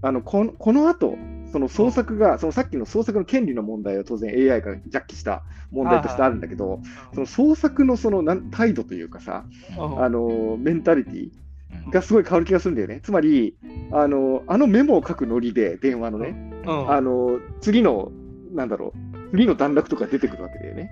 [0.00, 1.16] あのこのこの後
[1.52, 6.80] その創作が、そのさっきの創作の権利の問題は当然 AI がジャッキした問題としてあるんだけど、
[7.14, 9.44] その創作のそのなん態度というかさ、
[9.78, 11.30] あのメンタリティ
[11.90, 13.00] がすごい変わる気がするんだよね。
[13.02, 13.56] つまり、
[13.92, 16.34] あのあのメモを書くノリで、電話のね、
[16.66, 18.12] あの次の、
[18.52, 20.90] なんだろう、次の段落とか出てくるわけだよね。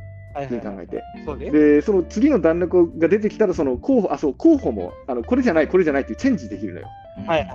[0.61, 1.03] 考えて。
[1.25, 6.87] そで、その次の段落が出てきたら、その候補、あ、そう、候補も、あのこれじゃない、これじゃないっていうチェンジできるのよ。
[7.27, 7.49] はい。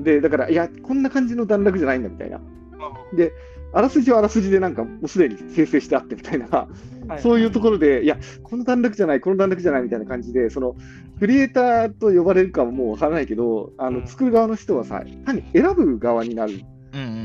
[0.00, 2.40] で、だから、いや、こんな感じの段落じゃないんだみたいな。
[3.14, 3.32] で、
[3.74, 6.46] あらすじはあらすじでなんかもうすでに生成してあってみたいな、
[7.08, 10.76] はい、そういうところで、いや、この段落じゃない、この段落じゃないみたいな感じで、その
[11.18, 16.60] クリエイターと呼ばれるかはもうわからないけど、あの作る側の人はさ、単に選ぶ側になる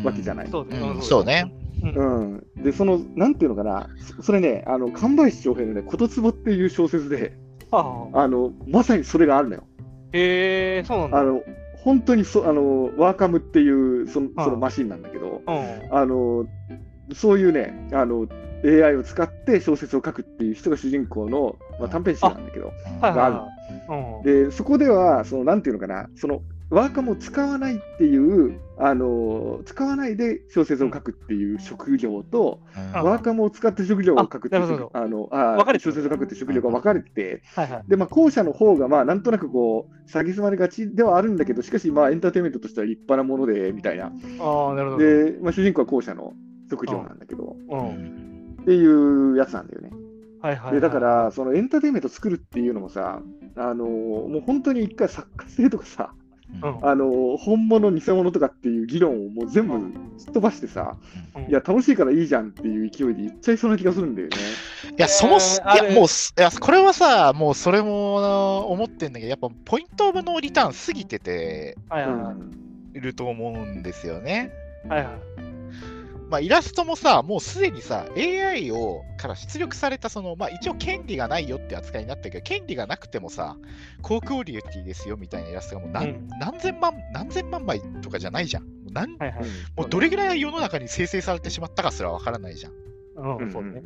[0.04, 0.50] わけじゃない。
[0.50, 0.62] そ
[1.22, 1.54] うね。
[1.82, 3.88] うん、で、その、なんていうのかな、
[4.22, 7.38] それね、あの神林翔平のね、ことつぼっていう小説で、
[7.72, 9.64] あのまさにそれがあるのよ。
[10.14, 11.20] へえー、そうなんだ。
[11.20, 11.42] あの
[11.84, 15.42] 本当にそあのワーカムっていうそのそのマシンなんだけど、
[15.92, 16.46] あの
[17.14, 18.28] そういうねあの
[18.64, 23.50] AI を使って小説を書くっていう人が主人公の、まあ、短編集なんだけど、があ
[24.24, 24.46] る。
[24.46, 37.44] でそこではそのなんていうのかなそのワーカムを使わないっていう、あの使わないで小説を書くっていう職業と、うん、ワーカムを使って職業を書くっていうあのあ小説を書くっていう職業が分かれてて、
[37.88, 44.06] でまあ、後者の方がまあなんとなくこう詐欺すまれがちではあるんだけどしかしまあエンターテインメントとしては立派なものでみたいな。
[44.06, 44.98] あなるほど。
[44.98, 46.34] で、まあ、主人公は後者の
[46.70, 47.56] 職業なんだけど、
[48.62, 49.90] っていうやつなんだよね。
[50.42, 53.22] はいはい、はい、でだからそのエンターテインメント作るっていうのもさ
[53.56, 56.14] あのもう本当に一回作家性とかさ
[56.82, 59.80] あの本物、偽物とかっていう議論をもう全部
[60.18, 60.96] すっ飛ばしてさ、
[61.48, 64.36] いや、楽しいからいいじゃんっていう勢いで言っちゃいそうな気がするんだよね。
[64.98, 71.78] いや、そもそも、いや、もう、いや、これはさ、もうそれも思ってんだけど、やっぱポイントオブノーリターン過ぎてて、
[72.94, 74.52] いると思うんですよね。
[74.88, 75.49] はいはい。
[76.30, 83.58] まあ、イラストもさ、もうすでにさ、AI をから出力された、その、まあ、一応権利がないよって扱いになったけど、権利がなくてもさ、
[84.04, 88.64] 高クオリティですよみたいなイラストがもう何うん、何千万、何千万枚とかじゃないじゃん。
[88.64, 92.74] もう何、はいはい、もうどれぐらい世の中に生成されてしまったかすらわからないじゃん。
[93.16, 93.82] うん、そうね。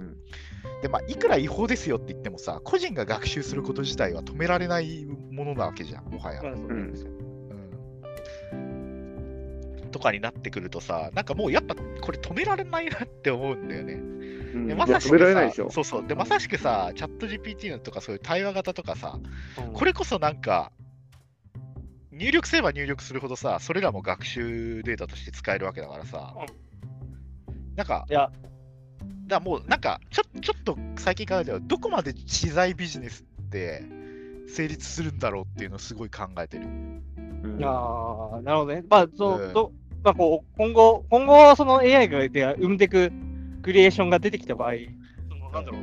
[0.82, 6.42] で、まあ、いくら違法ですよって言ってもさ、個人が学習すること自体は止められないものなわけじゃん、もはや。
[6.42, 7.23] うん
[9.94, 13.94] とかになってくるとさ、なんかもうやっぱこれ止められないなって思うんだよね。
[13.94, 16.08] うん、でまさしくさそうそう。
[16.08, 19.20] でまさしくさ、チャット GPT のとかそういう対話型とかさ、
[19.58, 20.72] うん、これこそなんか、
[22.12, 26.36] 入力すれば入力するほどさ、それらも学習データとして使えるわけだからさ、
[27.76, 28.30] なんか、いや。
[29.26, 33.84] だもうなんかちょ、ちょっと最近考えては、どこまで知財ビジネスって
[34.48, 36.68] 成立するんだろうっていうのをすごい考えてる。
[36.68, 38.84] うん、ああ、なるほどね。
[38.90, 39.72] まあ、その、ど
[40.04, 43.12] まあ、こう今後、今後、その AI が生んでいく
[43.62, 44.74] クリエーションが出てきた場合、
[45.30, 45.82] そのなんだろう、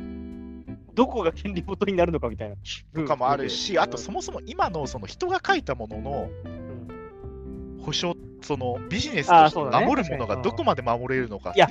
[0.93, 2.55] どこが権利元になるのかみたいな。
[2.93, 6.29] とかもあるし、あとそもそも今のその人が書いたものの
[7.83, 11.67] 保証、そのビジネスとして守るものがどこまで守れるのかいや、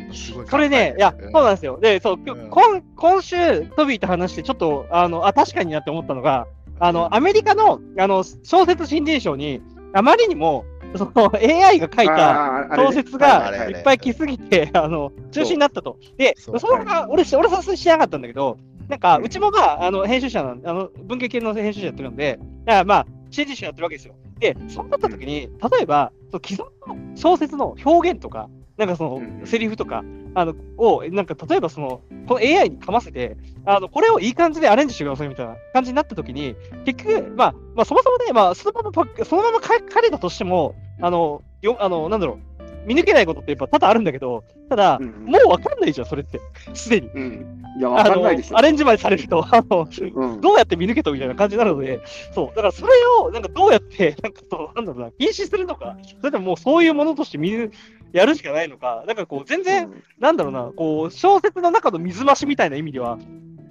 [0.47, 1.79] それね、いや、そうなんですよ。
[1.81, 6.49] で、そう、今今今週、トビーと話して、ちょっと、あの、あ、確かになって思ったのが、
[6.81, 9.61] あの、アメリカの、あの、小説新人賞に、
[9.93, 10.65] あまりにも、
[10.97, 15.99] その AI が書いた小説がいっぱい来すぎて、あの中止になったと。
[16.17, 24.15] で、それが俺、俺さすがに知らなかったんだけど、なんか、うちもまあ、あの編集者なんあの文系系の編集者やってるんで、だからまあ、新人賞やってるわけですよ。
[24.41, 26.13] で、そうなった時に、例えば、
[26.45, 30.03] 既存の小説の表現とか、なんかその、セリフとか、
[30.35, 42.39] あの、を、なんか例えばその、この AI にかませて、あの、これをいい感じでアレンジしてくださいみたいな感じになったときに、結局、まあ、まあ、そもそもね、まあ、そのまま、そのまま書れたとしても、あの、よ、あの、なんだろう、
[42.87, 46.41] 見抜けないことってやっぱ多々あるんだけど、ただ、うん、もう分かんないじゃん、それって。
[46.75, 47.09] すでに。
[47.09, 48.59] うん、いや、分かんないでしょ。
[48.59, 52.01] アレンジまでされると、あの、うん、どうやって見抜けとみたいな感じになるので、
[52.35, 52.47] そう。
[52.49, 57.73] だからそれを、なんかどうやって、なんかそう、なんだろうな、禁止するのか、それとももうそういうものとして見る、
[58.13, 63.19] やるしかないのか、なんかこう、全然、うん、なんだろうな、こう、小説の中の水増しみたいな意味では、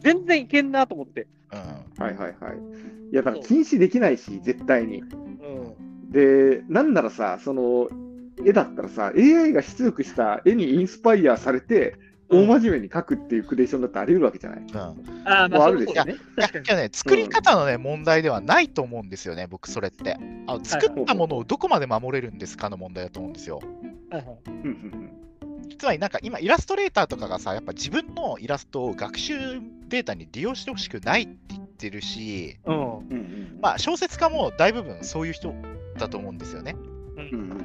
[0.01, 1.27] 全然いけんなと思って。
[1.51, 2.57] うん、はいはいはい。
[3.11, 5.03] いや、だから禁止できないし、絶対に。
[6.09, 7.89] うん、で、なんならさ、その、
[8.45, 11.95] 絵だったらさ、AI が出力した絵にインスパイアされて、
[12.29, 14.59] 大真面目に描くっていうクリエーションだってあり得るわけじゃない？
[14.59, 16.05] うん、あまあ、あるでしょ？
[16.05, 16.17] ね、い
[16.69, 20.15] やね、作り方のね、うん、問題ではないと思うんですよね、僕、それって。
[20.45, 23.59] あ作ったものをどこまで守れるんですかの問題だと思うんですよ。
[25.79, 29.33] つまり、なんか今、イラストレーターとかがさ、やっぱ自分のイラストを学習
[29.87, 35.53] データに利用してほしくないって言ってるし、うん、まあ、小説家も大部分そういう人
[35.99, 36.75] だと思うんですよね。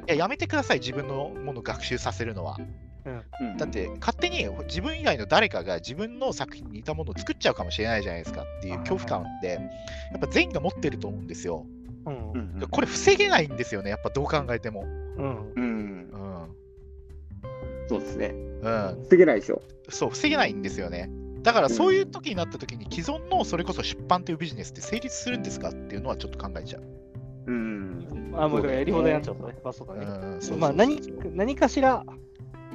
[0.07, 2.59] いややめてください、自分のものを学習させるのは。
[3.41, 9.59] うん、だって勝手に自分以外の誰かが自分の作品に似たものを作っちゃうかもしれないじゃないですかっていう恐怖感ってや
[10.17, 11.67] っぱ全員が持ってると思うんですよ。
[12.07, 14.83] うん、これ防げないんですよねやっぱどう考えても。
[14.83, 16.11] うん、うん、
[17.89, 18.29] そうですね。
[18.29, 19.63] うん、防げないでしょ。
[19.91, 21.11] そう防げないんですよね。
[21.43, 26.83] だからそういう時になった時に既存のそれこそ出版というビジネスって成立するんですかっていうのはちょっと考えちゃう。
[27.47, 28.35] うん。
[28.37, 29.55] あ、もうやり放題になっちゃうとね。
[29.63, 30.07] まあそうだね。
[30.59, 31.01] まあ何
[31.35, 32.05] 何かしら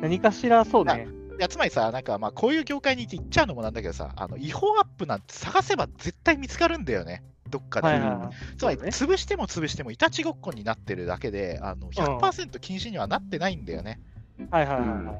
[0.01, 1.07] 何かしらそうね。
[1.37, 7.87] いやつまりさ、なんかまあこういう業界に行っちゃうのもなんだけどさ、あの違法アップなんて探せば絶対見つかるんだよね、どっかで。
[7.87, 14.01] はいはいはい、つまり、潰しても潰してもいたちごっこになってるだけで、あの100%禁止にはなってないんだよね。
[14.51, 15.19] はいはいはいはい。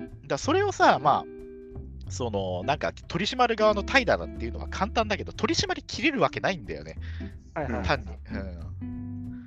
[0.00, 0.26] うん。
[0.26, 1.24] だそれをさ、まあ、
[2.10, 6.96] そのなんか取り締まる側の怠惰だっていうのは簡単だけど、取り締まりきれるわけないんだよね。
[7.54, 8.06] はいはい、単に。
[8.32, 9.46] うん、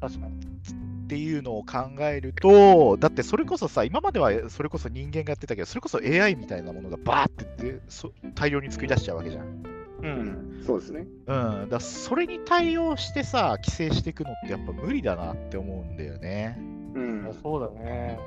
[0.00, 0.38] 確かに。
[0.38, 9.62] っていうのを考えると、だってそれこそさ、今まではそれこそ人間がやってたけど、それこそ AI みたいなものがバーってそ大量に作り出しちゃうわけじゃん。
[10.02, 11.06] うん、そうですね。
[11.26, 11.34] う
[11.66, 16.60] ん、だそれに対応してさ、規制していくのってやっぱ無理だなって思うんだよね。
[16.98, 18.18] うん、そうだね。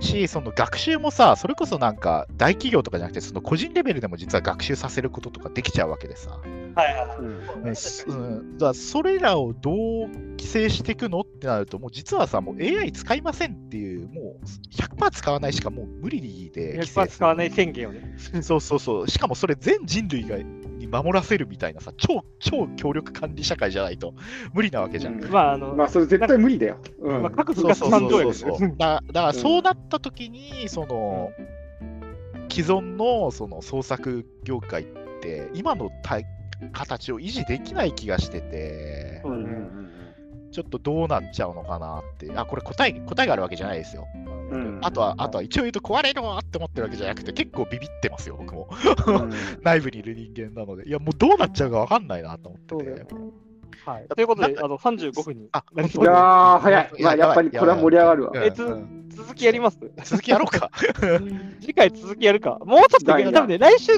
[0.00, 6.38] し、その学習もさ、それこそなんか大企業とかじゃなくて、その個人レベルでも実は学習させることとかできちゃうわけでさ。
[6.74, 7.18] はいはいはい。
[8.06, 9.74] うん、だそれらをどう
[10.08, 14.44] 規制していくのってなると、もう実はさ、もう AI 使いませんっていう、もう
[14.76, 16.80] 100%使わないしかもう無理で。
[16.80, 18.14] 100%使わない宣言をね。
[18.42, 19.08] そうそうそう。
[19.08, 20.36] しかもそれ全人類が
[20.86, 24.14] に守らせるみたいなさ、超超強力管理社会じゃないと
[24.52, 25.20] 無理なわけじゃん。
[25.22, 26.78] うん、まあ、あの、まあ、それ絶対無理だよ。
[27.00, 27.22] うん。
[27.22, 28.58] まあ、各部が3兆円ですよ。
[28.78, 31.32] だからそうなった時に、その、
[32.50, 34.86] 既存のその創作業界っ
[35.20, 35.90] て、今の
[36.72, 39.90] 形を維持できない気がしてて、うん、
[40.54, 42.30] ちょっとどうなっちゃうのかなって。
[42.36, 44.06] あ、これ答え、答えがあるわけじゃないですよ。
[44.14, 48.68] うん、あとは、あとは一応言うと壊れるわって思ってるわけじゃなくて、結構ビビってますよ、僕も。
[49.62, 50.88] 内部にいる人間なので。
[50.88, 53.04] いや、もうどうなっちゃうか分かんないなと思ってて。
[53.84, 56.90] はい、ということで、あの35分になりそういやー、早い。
[57.02, 58.32] まあ、やっぱりこれは盛り上がるわ。
[58.36, 58.64] えつ
[59.10, 59.78] 続きやります？
[60.04, 60.70] 続きやろうか。
[61.60, 62.60] 次回続きやるか。
[62.64, 63.92] もうちょっと、多分ね、来週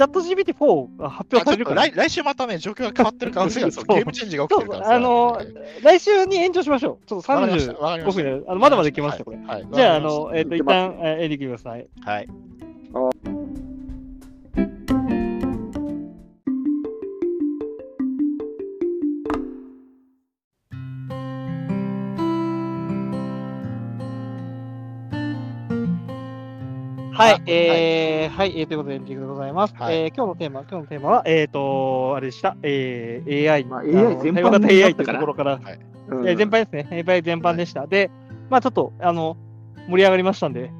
[0.00, 1.82] チャット GPT4 が発表されるから。
[1.82, 1.92] 来。
[1.94, 5.38] 来週またね、状況が変わってる可能性がゲームチェンジが起きてるからあの、
[5.82, 7.06] 来週に延長しましょう。
[7.06, 9.36] ちょっと35分で、あのまだまだ来ました、これ。
[9.36, 11.86] はい、じゃあ、あの、えっ、ー、と、一旦、エリください。
[12.00, 12.28] はい。
[27.20, 29.74] はい、えー、はい、えー、ということでエンディングでございます。
[29.74, 35.78] はい、えー、今日のテーマ、今日のテーマは、えっ、ー、と、あれでした、えー、AI、まあ、AI 全般型 AI というところから、はい。
[36.08, 37.80] うん、全般ですね、AI 全般でした。
[37.80, 38.10] はい、で、
[38.48, 39.36] まあちょっと、あの、
[39.86, 40.70] 盛り上がりましたんで、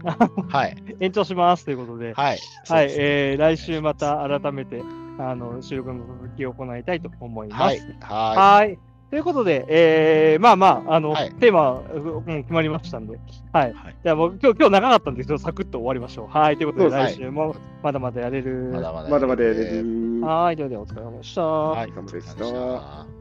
[0.48, 1.66] はい、 延長します。
[1.66, 2.38] ということで、はい、
[2.68, 4.80] はい、えー、来週また改めて、
[5.18, 7.62] あの、収録の続きを行いたいと思います。
[7.62, 7.78] はい。
[8.00, 13.18] はいということで、えー、まあまあ、あの、はい、テーマ、うん、決まりましたんで、
[13.52, 13.72] はい。
[13.72, 16.26] はい、じゃあもう今日、今日長かったんですけど、サクッと終わりましょう。
[16.28, 16.56] はい。
[16.56, 18.70] ということで、来週もまだまだやれる。
[18.72, 20.20] まだまだやれる。
[20.20, 20.56] はい。
[20.56, 21.42] ではではお疲れ様でした。
[21.42, 21.90] はい。
[21.90, 23.19] お疲れ様でした。